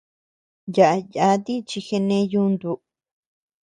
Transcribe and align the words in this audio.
Yaʼa 0.75 0.97
yáti 1.15 1.53
chi 1.67 1.79
genee 1.87 2.25
yuntu. 2.31 2.71